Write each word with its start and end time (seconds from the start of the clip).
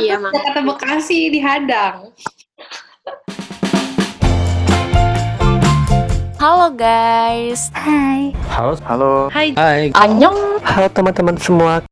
iya, 0.00 0.16
Mang. 0.16 0.32
Jakarta 0.32 0.60
Bekasi 0.64 1.28
dihadang. 1.28 2.08
Halo 6.40 6.72
guys. 6.72 7.68
Hai. 7.76 8.32
Halo. 8.52 8.76
Halo. 8.84 9.12
Hai. 9.28 9.52
Hai. 9.56 9.92
Annyeong. 9.96 10.60
Halo 10.64 10.88
teman-teman 10.92 11.36
semua. 11.36 11.84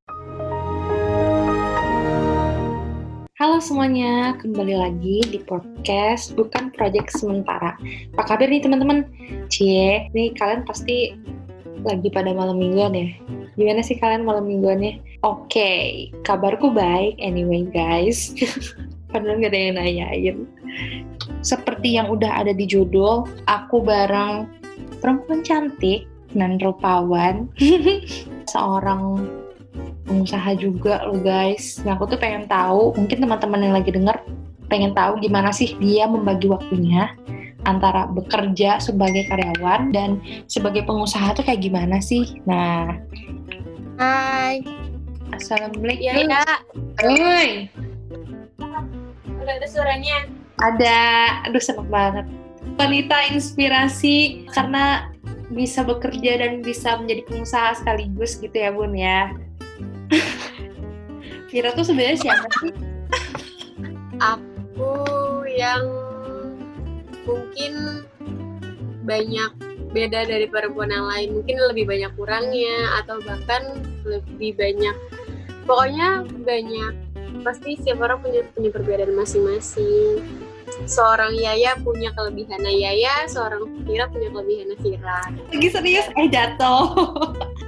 Halo 3.43 3.59
semuanya, 3.59 4.39
kembali 4.39 4.79
lagi 4.79 5.19
di 5.35 5.43
podcast 5.43 6.31
Bukan 6.39 6.71
Project 6.73 7.11
Sementara. 7.11 7.75
Apa 8.15 8.23
kabar 8.23 8.47
nih 8.47 8.63
teman-teman? 8.63 9.03
Cie, 9.51 10.07
nih 10.15 10.31
kalian 10.39 10.63
pasti 10.63 11.19
lagi 11.83 12.07
pada 12.15 12.31
malam 12.31 12.55
mingguan 12.55 12.95
ya? 12.95 13.11
Gimana 13.55 13.85
sih 13.85 14.01
kalian 14.01 14.25
malam 14.25 14.49
mingguannya? 14.49 15.21
Oke, 15.21 16.09
kabarku 16.25 16.73
baik 16.73 17.21
anyway 17.21 17.69
guys. 17.69 18.33
Padahal 19.13 19.45
gak 19.45 19.53
ada 19.53 19.61
yang 19.61 19.77
nanyain. 19.77 20.37
Seperti 21.45 22.01
yang 22.01 22.09
udah 22.09 22.41
ada 22.41 22.57
di 22.57 22.65
judul, 22.65 23.29
aku 23.45 23.85
bareng 23.85 24.49
perempuan 25.05 25.45
cantik 25.45 26.09
dan 26.33 26.57
rupawan. 26.57 27.53
Seorang 28.53 29.21
pengusaha 30.09 30.57
juga 30.57 31.05
loh 31.05 31.21
guys. 31.21 31.81
Nah 31.85 32.01
aku 32.01 32.09
tuh 32.09 32.19
pengen 32.21 32.49
tahu, 32.49 32.97
mungkin 32.97 33.21
teman-teman 33.21 33.61
yang 33.61 33.75
lagi 33.77 33.93
denger 33.93 34.17
pengen 34.73 34.97
tahu 34.97 35.21
gimana 35.21 35.53
sih 35.53 35.77
dia 35.77 36.09
membagi 36.09 36.49
waktunya 36.49 37.13
antara 37.69 38.11
bekerja 38.11 38.83
sebagai 38.83 39.29
karyawan 39.31 39.95
dan 39.95 40.19
sebagai 40.51 40.83
pengusaha 40.83 41.37
tuh 41.37 41.45
kayak 41.47 41.63
gimana 41.63 42.03
sih? 42.03 42.43
Nah, 42.49 42.99
Hai. 43.97 44.63
assalamualaikum. 45.33 46.05
Iya, 46.05 46.13
ya. 46.29 46.45
Oi, 47.03 47.49
Udah 49.43 49.55
ada 49.59 49.67
suaranya. 49.67 50.29
ada, 50.61 51.01
aduh 51.49 51.59
seneng 51.59 51.89
banget. 51.89 52.27
Wanita 52.79 53.33
inspirasi 53.35 54.47
karena 54.55 55.11
bisa 55.51 55.83
bekerja 55.83 56.39
dan 56.41 56.63
bisa 56.63 56.97
menjadi 56.97 57.27
pengusaha 57.27 57.77
sekaligus 57.77 58.39
gitu 58.39 58.55
ya 58.55 58.71
bun 58.71 58.95
ya. 58.95 59.35
Vira 61.51 61.75
tuh 61.75 61.85
sebenarnya 61.85 62.17
siapa 62.17 62.47
sih? 62.63 62.73
Aku 64.23 64.95
yang 65.51 65.85
mungkin 67.27 68.07
banyak 69.03 69.51
beda 69.93 70.27
dari 70.27 70.49
perempuan 70.49 70.91
yang 70.91 71.07
lain. 71.07 71.29
Mungkin 71.41 71.57
lebih 71.71 71.85
banyak 71.87 72.13
kurangnya 72.17 73.01
atau 73.05 73.21
bahkan 73.23 73.63
lebih 74.03 74.57
banyak. 74.57 74.97
Pokoknya 75.69 76.27
banyak. 76.43 76.93
Pasti 77.47 77.79
setiap 77.79 78.05
orang 78.05 78.21
punya 78.21 78.43
punya 78.53 78.71
perbedaan 78.73 79.15
masing-masing. 79.15 80.25
Seorang 80.89 81.37
Yaya 81.37 81.77
punya 81.85 82.11
kelebihan 82.17 82.65
Yaya, 82.65 83.29
seorang 83.29 83.69
Vira 83.85 84.09
punya 84.09 84.33
kelebihan 84.33 84.73
Vira. 84.81 85.21
Lagi 85.53 85.69
serius, 85.69 86.09
eh 86.17 86.27
jatuh. 86.33 86.97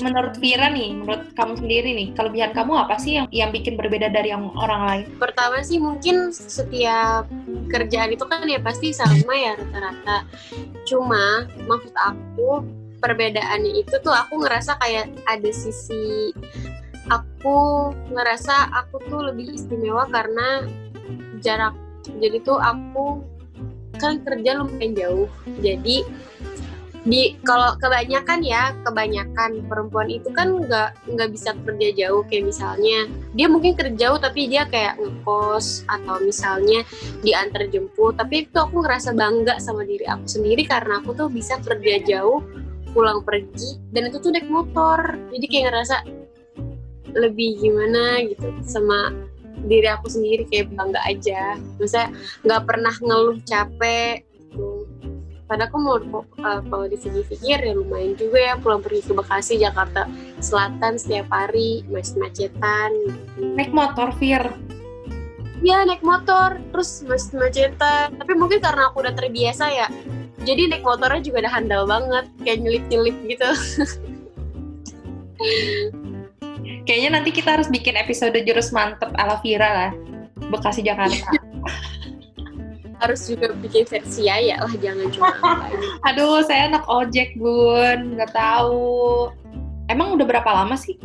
menurut 0.00 0.34
Vira 0.40 0.68
nih, 0.72 0.96
menurut 0.96 1.32
kamu 1.36 1.60
sendiri 1.60 1.90
nih, 1.94 2.08
kelebihan 2.16 2.52
kamu 2.56 2.72
apa 2.74 2.96
sih 3.00 3.20
yang 3.20 3.26
yang 3.32 3.50
bikin 3.54 3.76
berbeda 3.76 4.12
dari 4.12 4.32
yang 4.32 4.52
orang 4.56 4.82
lain? 4.86 5.04
pertama 5.16 5.60
sih 5.60 5.80
mungkin 5.80 6.32
setiap 6.32 7.28
kerjaan 7.68 8.12
itu 8.12 8.24
kan 8.24 8.44
ya 8.48 8.60
pasti 8.60 8.92
sama 8.92 9.32
ya 9.36 9.56
rata-rata. 9.56 10.26
Cuma 10.88 11.46
maksud 11.68 11.94
aku 11.96 12.64
perbedaannya 13.00 13.80
itu 13.80 13.96
tuh 14.04 14.12
aku 14.12 14.44
ngerasa 14.44 14.76
kayak 14.80 15.08
ada 15.24 15.50
sisi 15.52 16.32
aku 17.08 17.90
ngerasa 18.12 18.70
aku 18.84 19.00
tuh 19.08 19.20
lebih 19.32 19.56
istimewa 19.56 20.04
karena 20.08 20.68
jarak. 21.40 21.74
Jadi 22.20 22.40
tuh 22.44 22.60
aku 22.60 23.24
kan 24.00 24.20
kerja 24.24 24.60
lumayan 24.60 24.96
jauh. 24.96 25.28
Jadi 25.60 26.04
di 27.08 27.32
kalau 27.48 27.80
kebanyakan 27.80 28.44
ya 28.44 28.76
kebanyakan 28.84 29.64
perempuan 29.64 30.12
itu 30.12 30.28
kan 30.36 30.52
nggak 30.52 30.92
nggak 31.08 31.28
bisa 31.32 31.56
kerja 31.64 31.88
jauh 31.96 32.20
kayak 32.28 32.52
misalnya 32.52 33.08
dia 33.32 33.46
mungkin 33.48 33.72
kerja 33.72 33.96
jauh 33.96 34.18
tapi 34.20 34.52
dia 34.52 34.68
kayak 34.68 35.00
ngekos 35.00 35.88
atau 35.88 36.20
misalnya 36.20 36.84
diantar 37.24 37.72
jemput. 37.72 38.20
Tapi 38.20 38.44
itu 38.44 38.58
aku 38.60 38.84
ngerasa 38.84 39.16
bangga 39.16 39.56
sama 39.56 39.88
diri 39.88 40.04
aku 40.04 40.28
sendiri 40.28 40.68
karena 40.68 41.00
aku 41.00 41.16
tuh 41.16 41.28
bisa 41.32 41.56
kerja 41.64 42.04
jauh 42.04 42.44
pulang 42.92 43.22
pergi 43.24 43.80
dan 43.96 44.12
itu 44.12 44.20
tuh 44.20 44.30
naik 44.36 44.48
motor. 44.52 45.16
Jadi 45.32 45.46
kayak 45.48 45.64
ngerasa 45.72 45.96
lebih 47.16 47.58
gimana 47.64 48.22
gitu 48.28 48.52
sama 48.62 49.10
diri 49.64 49.88
aku 49.88 50.08
sendiri 50.08 50.44
kayak 50.52 50.68
bangga 50.76 51.00
aja. 51.08 51.56
Maksudnya 51.80 52.12
nggak 52.44 52.62
pernah 52.68 52.94
ngeluh 53.00 53.40
capek 53.48 54.29
Padahal 55.50 55.66
aku 55.66 55.78
mau 55.82 55.98
uh, 55.98 56.62
kalau 56.62 56.86
dipikir-pikir 56.86 57.58
ya 57.58 57.74
lumayan 57.74 58.14
juga 58.14 58.38
ya 58.38 58.54
pulang 58.54 58.78
pergi 58.78 59.02
ke 59.02 59.12
Bekasi, 59.18 59.58
Jakarta 59.58 60.06
Selatan 60.38 60.94
setiap 60.94 61.26
hari, 61.34 61.82
macet-macetan. 61.90 62.94
Gitu. 62.94 63.58
Naik 63.58 63.74
motor, 63.74 64.14
Vir. 64.22 64.46
Iya 65.58 65.90
naik 65.90 66.06
motor, 66.06 66.62
terus 66.70 67.02
macet-macetan. 67.02 68.14
Tapi 68.14 68.32
mungkin 68.38 68.62
karena 68.62 68.94
aku 68.94 69.02
udah 69.02 69.10
terbiasa 69.10 69.66
ya, 69.74 69.90
jadi 70.46 70.70
naik 70.70 70.86
motornya 70.86 71.18
juga 71.18 71.42
udah 71.42 71.52
handal 71.52 71.82
banget, 71.84 72.24
kayak 72.46 72.58
nyelip-nyelip 72.62 73.16
gitu. 73.26 73.50
Kayaknya 76.86 77.10
nanti 77.10 77.30
kita 77.34 77.58
harus 77.58 77.66
bikin 77.66 77.98
episode 77.98 78.38
jurus 78.46 78.70
mantep 78.70 79.10
ala 79.18 79.42
Vira 79.42 79.68
lah. 79.68 79.92
Bekasi 80.48 80.86
Jakarta. 80.86 81.49
Harus 83.00 83.20
juga 83.24 83.56
bikin 83.56 83.88
versi 83.88 84.28
ya 84.28 84.60
lah 84.60 84.72
jangan 84.76 85.08
cuma. 85.08 85.32
Aduh, 86.12 86.44
saya 86.44 86.68
anak 86.68 86.84
ojek, 86.86 87.32
Bun. 87.40 88.14
Nggak 88.14 88.36
tahu. 88.36 89.32
Emang 89.88 90.14
udah 90.14 90.26
berapa 90.28 90.46
lama 90.46 90.76
sih? 90.76 91.00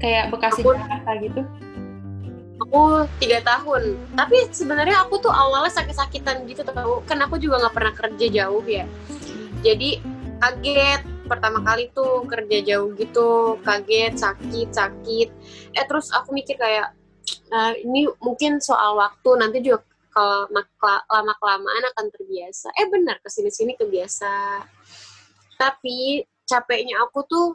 Kayak 0.00 0.32
Bekasi 0.32 0.64
Aku- 0.64 0.74
Jakarta 0.74 1.12
gitu? 1.20 1.40
Aku 2.60 3.08
tiga 3.16 3.40
tahun, 3.40 3.96
tapi 4.12 4.44
sebenarnya 4.52 5.08
aku 5.08 5.16
tuh 5.16 5.32
awalnya 5.32 5.72
sakit-sakitan 5.72 6.44
gitu 6.44 6.60
tau. 6.60 7.00
Kan 7.08 7.16
aku 7.24 7.40
juga 7.40 7.56
nggak 7.56 7.72
pernah 7.72 7.94
kerja 7.96 8.26
jauh 8.28 8.60
ya. 8.68 8.84
Jadi 9.64 9.96
kaget 10.44 11.00
pertama 11.24 11.64
kali 11.64 11.88
tuh 11.96 12.28
kerja 12.28 12.60
jauh 12.60 12.92
gitu, 13.00 13.56
kaget, 13.64 14.12
sakit, 14.12 14.68
sakit. 14.76 15.28
Eh 15.72 15.84
terus 15.88 16.12
aku 16.12 16.36
mikir 16.36 16.60
kayak 16.60 16.92
"Ah, 17.48 17.72
ini 17.80 18.04
mungkin 18.20 18.60
soal 18.60 18.92
waktu 19.00 19.30
nanti 19.40 19.64
juga 19.64 19.80
kalau 20.10 20.50
lama 20.50 21.34
kelamaan 21.38 21.84
akan 21.94 22.06
terbiasa. 22.10 22.74
Eh 22.74 22.86
benar 22.90 23.22
ke 23.22 23.28
sini 23.30 23.50
sini 23.50 23.72
kebiasa. 23.78 24.66
Tapi 25.54 26.24
capeknya 26.44 26.98
aku 27.06 27.22
tuh 27.30 27.54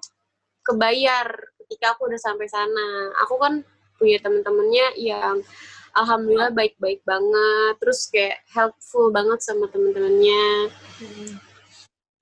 kebayar 0.64 1.28
ketika 1.62 1.94
aku 1.94 2.08
udah 2.08 2.22
sampai 2.22 2.48
sana. 2.48 3.12
Aku 3.28 3.36
kan 3.38 3.62
punya 4.00 4.20
temen-temennya 4.24 4.96
yang 5.00 5.44
alhamdulillah 5.96 6.56
baik-baik 6.56 7.04
banget. 7.04 7.74
Terus 7.84 8.08
kayak 8.08 8.40
helpful 8.52 9.12
banget 9.12 9.44
sama 9.44 9.68
temen-temennya. 9.68 10.72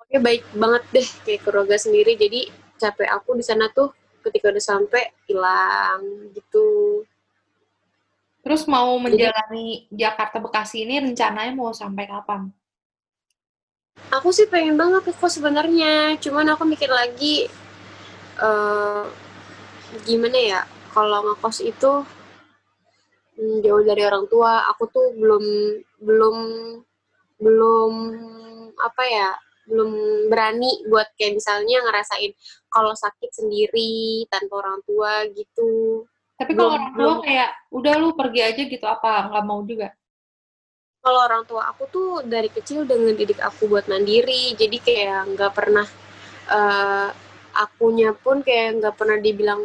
Oke 0.01 0.17
baik 0.17 0.43
banget 0.57 0.83
deh 0.93 1.07
kayak 1.25 1.41
keluarga 1.45 1.77
sendiri. 1.77 2.17
Jadi 2.17 2.49
capek 2.81 3.09
aku 3.13 3.37
di 3.37 3.45
sana 3.45 3.69
tuh 3.69 3.93
ketika 4.23 4.49
udah 4.49 4.63
sampai 4.63 5.03
hilang 5.29 6.31
gitu. 6.33 7.03
Terus 8.43 8.67
mau 8.67 8.99
menjalani 8.99 9.87
Jakarta 9.87 10.37
Bekasi 10.43 10.83
ini 10.83 10.99
rencananya 10.99 11.55
mau 11.55 11.71
sampai 11.71 12.03
kapan? 12.03 12.51
Aku 14.11 14.35
sih 14.35 14.51
pengen 14.51 14.75
banget 14.75 15.07
ke 15.07 15.13
kos 15.15 15.39
sebenarnya, 15.39 16.19
cuman 16.19 16.51
aku 16.51 16.67
mikir 16.67 16.91
lagi 16.91 17.47
eh 18.33 19.05
gimana 20.03 20.39
ya 20.41 20.61
kalau 20.91 21.21
ngekos 21.21 21.61
itu 21.61 22.03
mm, 23.39 23.63
jauh 23.63 23.83
dari 23.87 24.03
orang 24.03 24.27
tua. 24.27 24.67
Aku 24.75 24.91
tuh 24.91 25.15
belum 25.15 25.45
belum 26.03 26.37
belum 27.39 27.93
apa 28.75 29.03
ya 29.07 29.29
belum 29.63 29.91
berani 30.27 30.83
buat 30.91 31.07
kayak 31.15 31.39
misalnya 31.39 31.79
ngerasain 31.87 32.35
kalau 32.67 32.91
sakit 32.91 33.31
sendiri 33.31 34.27
tanpa 34.27 34.59
orang 34.59 34.83
tua 34.83 35.23
gitu. 35.31 36.03
Tapi 36.43 36.51
kalau 36.59 36.71
orang 36.75 36.91
tua 36.91 37.13
kayak, 37.23 37.49
udah 37.71 37.93
lu 37.95 38.09
pergi 38.13 38.41
aja 38.43 38.61
gitu, 38.67 38.85
apa? 38.85 39.31
Nggak 39.31 39.45
mau 39.47 39.63
juga? 39.63 39.95
kalau 41.03 41.19
orang 41.27 41.43
tua 41.43 41.67
aku 41.67 41.83
tuh 41.91 42.09
dari 42.23 42.47
kecil 42.47 42.87
udah 42.87 42.95
ngedidik 42.95 43.43
aku 43.43 43.67
buat 43.67 43.91
mandiri. 43.91 44.55
Jadi 44.55 44.77
kayak 44.79 45.35
nggak 45.35 45.51
pernah 45.51 45.83
eh 46.47 47.09
akunya 47.53 48.15
pun 48.15 48.41
kayak 48.41 48.81
nggak 48.81 48.95
pernah 48.95 49.19
dibilang 49.19 49.61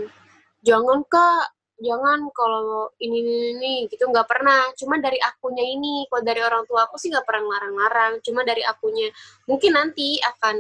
jangan 0.67 1.07
kak. 1.07 1.55
Jangan 1.79 2.27
kalau 2.35 2.91
ini 2.99 3.23
ini, 3.23 3.35
ini 3.55 3.73
gitu. 3.87 4.11
Nggak 4.11 4.27
pernah. 4.27 4.67
Cuma 4.75 4.99
dari 4.99 5.23
akunya 5.23 5.63
ini 5.63 6.11
kalau 6.11 6.23
dari 6.27 6.43
orang 6.43 6.67
tua 6.67 6.91
aku 6.91 6.99
sih 6.99 7.07
nggak 7.15 7.23
pernah 7.23 7.47
larang-larang 7.55 8.13
cuma 8.27 8.43
dari 8.43 8.67
akunya 8.67 9.07
mungkin 9.47 9.79
nanti 9.79 10.19
akan 10.19 10.59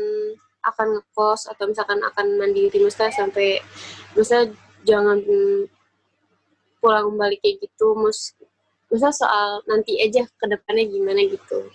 akan 0.62 0.86
ngekos 0.94 1.50
atau 1.50 1.64
misalkan 1.66 1.98
akan 2.06 2.38
mandiri. 2.38 2.78
Misalnya 2.86 3.14
sampai 3.18 3.58
misalnya 4.14 4.54
jangan 4.86 5.18
pulang 6.78 7.14
balik 7.18 7.42
kayak 7.42 7.62
gitu 7.66 7.94
mus 7.98 8.34
misal 8.88 9.12
soal 9.12 9.60
nanti 9.68 10.00
aja 10.00 10.24
ke 10.24 10.44
depannya 10.48 10.88
gimana 10.88 11.20
gitu 11.28 11.68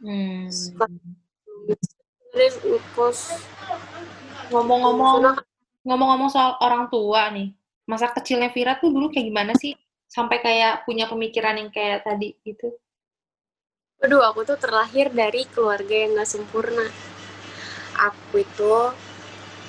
Hmm. 0.00 0.48
Sebenarnya 0.48 1.20
Ngomong-ngomong, 4.50 5.36
ngomong-ngomong 5.84 6.30
soal 6.32 6.56
orang 6.64 6.88
tua 6.88 7.28
nih, 7.30 7.52
masa 7.86 8.10
kecilnya 8.10 8.50
Vira 8.50 8.80
tuh 8.80 8.90
dulu 8.90 9.12
kayak 9.12 9.26
gimana 9.28 9.52
sih? 9.54 9.76
Sampai 10.10 10.42
kayak 10.42 10.88
punya 10.88 11.06
pemikiran 11.06 11.54
yang 11.54 11.70
kayak 11.70 12.02
tadi 12.02 12.34
gitu. 12.42 12.74
Aduh, 14.00 14.24
aku 14.24 14.42
tuh 14.48 14.58
terlahir 14.58 15.12
dari 15.12 15.44
keluarga 15.52 15.92
yang 15.92 16.16
gak 16.18 16.26
sempurna. 16.32 16.88
Aku 18.00 18.40
itu, 18.40 18.74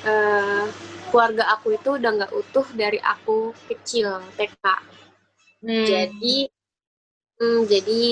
eh, 0.07 0.65
keluarga 1.11 1.43
aku 1.51 1.75
itu 1.75 1.99
udah 1.99 2.11
gak 2.23 2.33
utuh 2.33 2.65
dari 2.73 2.97
aku 3.03 3.51
kecil, 3.67 4.23
TK. 4.39 4.63
Hmm. 5.61 5.85
Jadi, 5.85 6.49
hmm, 7.37 7.61
jadi 7.67 8.03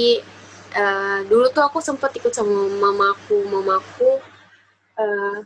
eh, 0.75 1.19
dulu 1.25 1.49
tuh 1.49 1.63
aku 1.65 1.79
sempet 1.79 2.13
ikut 2.19 2.35
sama 2.35 2.67
mamaku. 2.67 3.41
Mamaku, 3.47 4.19
eh, 4.99 5.37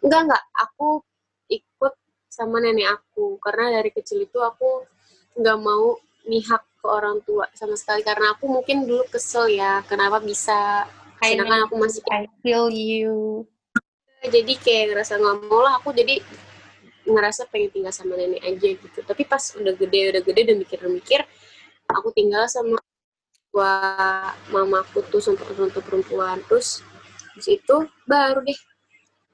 enggak 0.00 0.20
enggak, 0.30 0.44
aku 0.54 1.02
ikut 1.50 1.94
sama 2.30 2.62
nenek 2.62 2.96
aku. 2.96 3.36
Karena 3.42 3.82
dari 3.82 3.90
kecil 3.90 4.24
itu 4.24 4.38
aku 4.38 4.86
nggak 5.36 5.58
mau 5.58 5.98
mihak 6.24 6.62
ke 6.78 6.86
orang 6.86 7.18
tua 7.26 7.50
sama 7.58 7.74
sekali. 7.74 8.06
Karena 8.06 8.32
aku 8.32 8.46
mungkin 8.46 8.86
dulu 8.86 9.04
kesel 9.10 9.52
ya, 9.52 9.82
kenapa 9.84 10.22
bisa 10.22 10.86
sedangkan 11.18 11.66
aku 11.66 11.74
masih 11.82 12.02
I 12.14 12.30
feel 12.46 12.70
you. 12.70 13.42
jadi 14.18 14.54
kayak 14.58 14.84
ngerasa 14.94 15.14
nggak 15.18 15.36
mau 15.46 15.62
lah 15.62 15.78
aku 15.78 15.94
jadi 15.94 16.18
ngerasa 17.08 17.48
pengen 17.48 17.72
tinggal 17.72 17.92
sama 17.94 18.14
nenek 18.14 18.44
aja 18.44 18.68
gitu 18.76 18.98
tapi 19.02 19.24
pas 19.24 19.40
udah 19.56 19.74
gede 19.74 20.00
udah 20.12 20.22
gede 20.22 20.40
udah 20.44 20.56
mikir 20.60 20.78
mikir 20.92 21.20
aku 21.88 22.12
tinggal 22.12 22.44
sama 22.46 22.76
tua 23.48 23.74
mamaku 24.52 25.00
tuh 25.08 25.24
untuk 25.32 25.48
untuk 25.56 25.82
perempuan 25.82 26.38
terus 26.46 26.84
terus 27.32 27.48
itu 27.48 27.76
baru 28.04 28.44
deh 28.44 28.60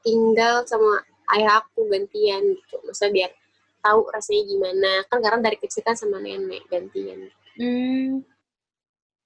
tinggal 0.06 0.62
sama 0.64 1.02
ayah 1.34 1.60
aku 1.60 1.90
gantian 1.90 2.54
gitu 2.54 2.76
masa 2.86 3.10
biar 3.10 3.34
tahu 3.82 4.06
rasanya 4.08 4.42
gimana 4.48 4.90
kan 5.10 5.18
karena 5.18 5.40
dari 5.42 5.58
kecil 5.58 5.82
kan 5.82 5.98
sama 5.98 6.22
nenek 6.22 6.62
gantian 6.70 7.28
Hmm. 7.54 8.26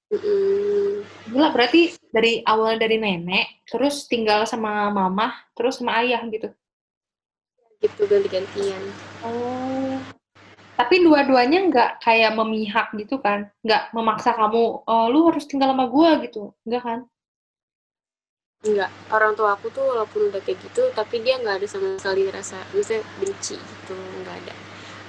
Mm-mm. 0.09 1.05
Gila, 1.29 1.53
berarti 1.53 1.93
dari 2.09 2.41
awal 2.45 2.81
dari 2.81 2.97
nenek, 2.97 3.69
terus 3.69 4.09
tinggal 4.09 4.49
sama 4.49 4.89
mama, 4.89 5.37
terus 5.53 5.81
sama 5.81 6.01
ayah 6.01 6.25
gitu. 6.33 6.49
Gitu 7.79 8.03
ganti-gantian 8.11 8.83
Oh. 9.23 9.99
Tapi 10.79 11.03
dua-duanya 11.03 11.67
nggak 11.67 11.91
kayak 12.07 12.39
memihak 12.39 12.95
gitu 12.95 13.19
kan? 13.19 13.51
Nggak 13.67 13.91
memaksa 13.91 14.31
kamu, 14.39 14.87
oh, 14.87 15.05
lu 15.11 15.27
harus 15.27 15.43
tinggal 15.51 15.75
sama 15.75 15.91
gua 15.91 16.23
gitu. 16.23 16.55
Nggak 16.63 16.83
kan? 16.87 16.99
Enggak, 18.63 18.91
orang 19.11 19.35
tua 19.39 19.59
aku 19.59 19.71
tuh 19.75 19.83
walaupun 19.87 20.31
udah 20.31 20.39
kayak 20.43 20.59
gitu, 20.63 20.87
tapi 20.95 21.23
dia 21.23 21.39
nggak 21.39 21.63
ada 21.63 21.67
sama 21.67 21.95
sekali 21.99 22.31
rasa, 22.31 22.59
misalnya 22.75 23.07
benci 23.19 23.55
gitu, 23.55 23.95
nggak 24.23 24.35
ada. 24.35 24.55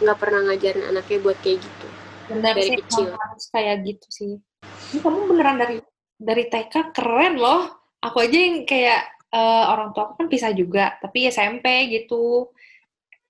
Nggak 0.02 0.18
pernah 0.18 0.40
ngajarin 0.50 0.86
anaknya 0.90 1.18
buat 1.22 1.38
kayak 1.42 1.58
gitu. 1.62 1.88
Benar 2.30 2.54
Dari 2.58 2.66
sih, 2.66 2.78
kecil. 2.78 3.10
harus 3.14 3.46
kayak 3.54 3.78
gitu 3.86 4.08
sih. 4.10 4.34
Ini 4.94 5.00
kamu 5.02 5.20
beneran 5.34 5.58
dari 5.58 5.78
dari 6.18 6.44
TK 6.46 6.94
keren 6.94 7.42
loh. 7.42 7.62
Aku 8.06 8.22
aja 8.22 8.38
yang 8.38 8.66
kayak 8.70 9.19
eh, 9.34 9.66
orang 9.70 9.94
tua 9.94 10.10
aku 10.10 10.26
kan 10.26 10.28
pisah 10.32 10.52
juga, 10.54 10.98
tapi 11.02 11.30
SMP 11.30 11.90
gitu. 11.94 12.50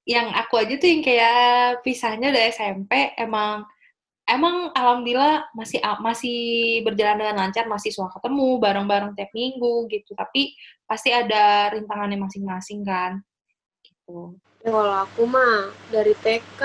Yang 0.08 0.28
aku 0.42 0.54
aja 0.58 0.74
tuh 0.82 0.90
yang 0.90 1.02
kayak 1.06 1.40
pisahnya 1.86 2.34
dari 2.34 2.50
SMP 2.50 3.14
emang 3.20 3.68
emang 4.30 4.70
alhamdulillah 4.78 5.50
masih 5.58 5.82
masih 6.02 6.40
berjalan 6.86 7.18
dengan 7.18 7.36
lancar, 7.46 7.66
masih 7.66 7.90
suka 7.90 8.14
ketemu 8.18 8.62
bareng-bareng 8.62 9.14
tiap 9.18 9.32
minggu 9.34 9.90
gitu. 9.90 10.14
Tapi 10.14 10.54
pasti 10.86 11.10
ada 11.14 11.74
rintangannya 11.74 12.18
masing-masing 12.22 12.86
kan. 12.86 13.22
Gitu. 13.82 14.38
Ya 14.66 14.70
kalau 14.76 14.96
aku 15.08 15.22
mah 15.26 15.74
dari 15.90 16.14
TK, 16.20 16.62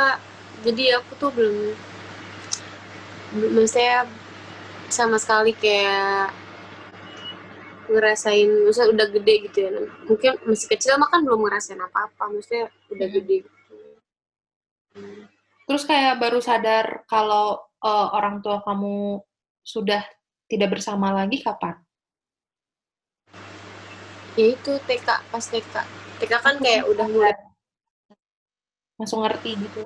jadi 0.67 0.99
aku 1.01 1.13
tuh 1.17 1.31
belum, 1.33 1.77
belum 3.37 3.51
maksudnya 3.55 4.09
sama 4.91 5.19
sekali 5.19 5.57
kayak 5.57 6.44
ngerasain, 7.91 8.49
maksudnya 8.65 8.89
udah 8.95 9.07
gede 9.13 9.35
gitu 9.51 9.59
ya. 9.65 9.71
Mungkin 10.09 10.33
masih 10.49 10.69
kecil 10.73 10.97
mah 10.97 11.09
kan 11.13 11.21
belum 11.23 11.41
ngerasain 11.45 11.81
apa-apa, 11.81 12.33
maksudnya 12.33 12.73
udah 12.91 13.09
Hmm. 13.09 13.17
gede 13.21 13.37
gitu. 13.45 13.77
Hmm. 14.95 15.23
Terus 15.65 15.83
kayak 15.89 16.21
baru 16.21 16.39
sadar 16.45 17.05
kalau 17.09 17.61
eh, 17.85 18.09
orang 18.17 18.41
tua 18.41 18.65
kamu 18.65 19.21
sudah 19.61 20.01
tidak 20.49 20.77
bersama 20.77 21.13
lagi 21.13 21.45
kapan? 21.45 21.77
Ya 24.35 24.47
itu 24.57 24.73
TK, 24.89 25.09
pas 25.29 25.45
TK. 25.45 25.75
TK 26.19 26.33
kan 26.41 26.57
kayak 26.59 26.89
udah 26.89 27.07
mulai 27.07 27.37
langsung 28.99 29.21
ngerti 29.21 29.53
gitu. 29.69 29.83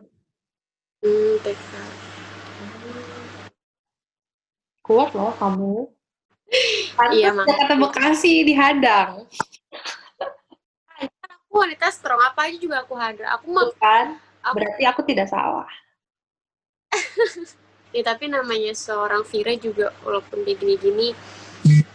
hmm, 1.03 1.35
TK. 1.43 1.73
Kuat 4.87 5.13
loh 5.13 5.37
kamu. 5.37 5.75
Pantes 6.99 7.15
Iya, 7.15 7.31
makanya. 7.31 7.55
Jakarta 7.55 7.75
Bekasi 7.79 8.33
dihadang. 8.43 9.11
Aku 11.31 11.55
wanita 11.63 11.87
strong, 11.95 12.19
apa 12.19 12.51
aja 12.51 12.59
juga 12.59 12.83
aku 12.83 12.99
hadar. 12.99 13.39
Aku 13.39 13.47
mah 13.55 13.71
Tuh 13.71 13.79
kan? 13.79 14.07
Aku- 14.43 14.57
Berarti 14.59 14.83
aku 14.83 15.01
tidak 15.07 15.31
salah. 15.31 15.71
Ya 17.89 18.05
tapi 18.05 18.29
namanya 18.29 18.77
seorang 18.77 19.25
Vira 19.25 19.57
juga 19.57 19.97
walaupun 20.05 20.45
dia 20.45 20.61
gini-gini 20.61 21.17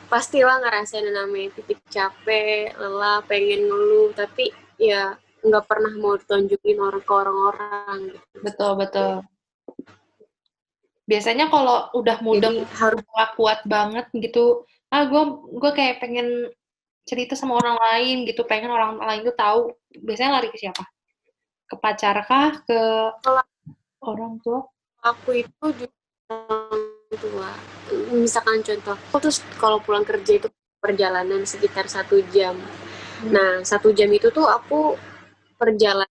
pastilah 0.09 0.57
ngerasain 0.57 1.05
namanya 1.05 1.53
titik 1.53 1.85
capek, 1.85 2.73
lelah, 2.73 3.21
pengen 3.29 3.69
ngeluh, 3.69 4.09
tapi 4.17 4.49
ya 4.81 5.13
nggak 5.45 5.65
pernah 5.69 5.93
mau 6.01 6.17
ditunjukin 6.17 6.81
orang 6.81 6.97
ke 7.05 7.13
orang-orang 7.13 7.97
gitu. 8.09 8.25
Betul, 8.41 8.71
betul. 8.73 9.13
Biasanya 11.05 11.53
kalau 11.53 11.93
udah 11.93 12.17
muda 12.25 12.49
Jadi 12.49 12.65
harus 12.73 13.01
nggak 13.05 13.31
kuat 13.37 13.59
banget 13.69 14.05
gitu, 14.17 14.65
ah 14.93 15.03
gue 15.09 15.23
gue 15.57 15.71
kayak 15.73 15.97
pengen 16.05 16.53
cerita 17.03 17.33
sama 17.33 17.57
orang 17.57 17.75
lain 17.81 18.29
gitu, 18.29 18.45
pengen 18.45 18.69
orang 18.69 19.01
lain 19.01 19.25
tuh 19.25 19.35
tahu. 19.35 19.61
Biasanya 20.05 20.39
lari 20.39 20.53
ke 20.53 20.57
siapa? 20.61 20.85
Ke 21.67 21.75
pacar 21.81 22.15
kah? 22.29 22.61
Ke 22.63 22.79
Kalau- 23.25 23.49
orang 24.05 24.37
tua? 24.43 24.61
aku 25.03 25.35
itu 25.35 25.65
juga 25.75 25.97
orang 26.31 27.11
tua. 27.19 27.49
Misalkan 28.15 28.63
contoh, 28.63 28.95
aku 28.95 29.17
tuh 29.27 29.33
kalau 29.59 29.83
pulang 29.83 30.07
kerja 30.07 30.39
itu 30.39 30.47
perjalanan 30.79 31.43
sekitar 31.43 31.91
satu 31.91 32.23
jam. 32.31 32.55
Nah, 33.27 33.59
satu 33.67 33.91
jam 33.91 34.07
itu 34.15 34.31
tuh 34.31 34.47
aku 34.47 34.95
perjalanan 35.59 36.07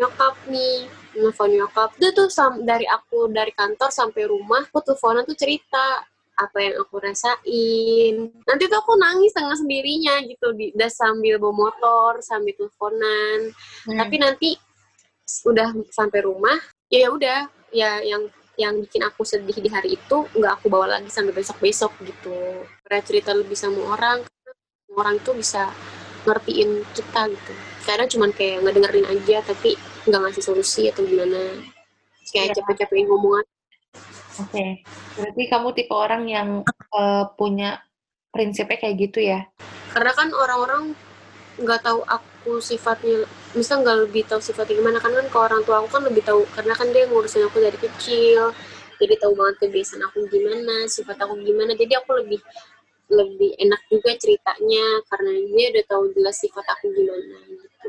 nyokap 0.00 0.36
nih, 0.48 0.88
nelfon 1.16 1.52
nyokap. 1.52 1.92
Itu 2.00 2.12
tuh 2.12 2.28
dari 2.64 2.88
aku 2.88 3.28
dari 3.28 3.52
kantor 3.52 3.92
sampai 3.92 4.28
rumah, 4.28 4.64
aku 4.64 4.80
teleponan 4.80 5.24
tuh 5.28 5.36
cerita 5.36 6.04
apa 6.36 6.58
yang 6.60 6.74
aku 6.84 7.00
rasain. 7.00 8.14
Nanti 8.44 8.62
tuh 8.68 8.78
aku 8.78 8.92
nangis 9.00 9.32
tengah 9.32 9.56
sendirinya 9.56 10.20
gitu, 10.28 10.52
di, 10.52 10.72
udah 10.76 10.90
sambil 10.92 11.40
bawa 11.40 11.54
motor, 11.68 12.20
sambil 12.20 12.52
teleponan. 12.52 13.56
Hmm. 13.88 13.96
Tapi 13.96 14.16
nanti 14.20 14.50
udah 15.48 15.72
sampai 15.90 16.20
rumah, 16.22 16.60
ya 16.92 17.08
udah, 17.10 17.48
ya 17.72 18.04
yang 18.04 18.28
yang 18.56 18.72
bikin 18.80 19.04
aku 19.04 19.20
sedih 19.20 19.56
di 19.60 19.68
hari 19.68 20.00
itu 20.00 20.16
nggak 20.32 20.52
aku 20.60 20.72
bawa 20.72 21.00
lagi 21.00 21.12
sampai 21.12 21.32
besok-besok 21.32 21.92
gitu. 22.04 22.64
Karena 22.84 23.00
cerita 23.04 23.30
lebih 23.36 23.56
sama 23.56 23.96
orang, 23.96 24.24
orang 24.92 25.20
itu 25.20 25.32
bisa 25.36 25.72
ngertiin 26.24 26.84
kita 26.96 27.32
gitu. 27.32 27.52
Kadang 27.84 28.08
cuman 28.10 28.30
kayak 28.32 28.64
ngedengerin 28.64 29.06
aja, 29.08 29.44
tapi 29.44 29.76
nggak 30.08 30.20
ngasih 30.28 30.42
solusi 30.44 30.88
atau 30.88 31.04
gimana. 31.04 31.52
Kayak 32.32 32.52
Iya. 32.52 32.54
capek-capekin 32.60 33.06
ngomongan. 33.06 33.46
Oke, 34.36 34.84
berarti 35.16 35.42
kamu 35.48 35.68
tipe 35.72 35.94
orang 35.96 36.28
yang 36.28 36.48
eh, 36.92 37.24
punya 37.40 37.80
prinsipnya 38.28 38.76
kayak 38.76 38.96
gitu 39.00 39.18
ya? 39.24 39.48
Karena 39.96 40.12
kan 40.12 40.28
orang-orang 40.28 40.92
nggak 41.56 41.80
tahu 41.80 42.04
aku 42.04 42.60
sifatnya, 42.60 43.24
misalnya 43.56 43.80
nggak 43.88 43.98
lebih 44.04 44.22
tahu 44.28 44.44
sifatnya 44.44 44.76
gimana 44.76 45.00
kan 45.00 45.08
kan 45.08 45.26
ke 45.32 45.38
orang 45.40 45.64
tua 45.64 45.80
aku 45.80 45.88
kan 45.88 46.04
lebih 46.04 46.20
tahu 46.20 46.44
karena 46.52 46.76
kan 46.76 46.92
dia 46.92 47.08
ngurusin 47.08 47.48
aku 47.48 47.64
dari 47.64 47.78
kecil, 47.80 48.52
jadi 49.00 49.14
tahu 49.24 49.32
banget 49.32 49.56
kebiasaan 49.64 50.04
aku 50.04 50.28
gimana, 50.28 50.84
sifat 50.84 51.16
aku 51.16 51.40
gimana, 51.40 51.72
jadi 51.72 51.96
aku 52.04 52.20
lebih 52.20 52.40
lebih 53.08 53.56
enak 53.56 53.80
juga 53.88 54.12
ceritanya 54.20 55.00
karena 55.08 55.32
dia 55.48 55.66
udah 55.72 55.84
tahu 55.88 56.04
jelas 56.12 56.36
sifat 56.36 56.64
aku 56.76 56.92
gimana 56.92 57.36
gitu. 57.48 57.88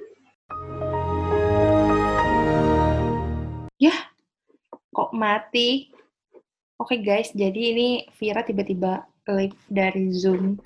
Kok 4.98 5.14
mati? 5.14 5.94
Oke 6.78 7.02
guys, 7.02 7.34
jadi 7.34 7.74
ini 7.74 8.06
Vira 8.22 8.46
tiba-tiba 8.46 9.10
live 9.26 9.58
dari 9.66 10.14
Zoom. 10.14 10.62